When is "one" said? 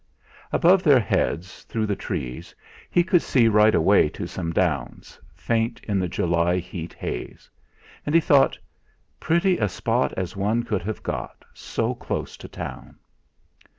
10.35-10.63